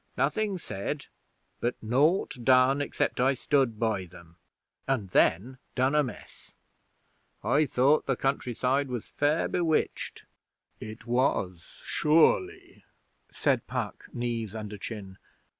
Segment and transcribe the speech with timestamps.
[0.17, 1.05] Nothing said,
[1.59, 4.37] but naught done except I stood by them,
[4.87, 6.55] and then done amiss.
[7.43, 10.23] I thought the countryside was fair bewitched.'
[10.79, 12.83] 'It was, sure ly,'
[13.31, 15.19] said Puck, knees under chin.